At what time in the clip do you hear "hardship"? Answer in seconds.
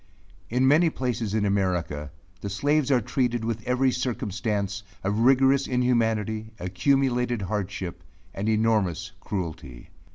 7.43-8.01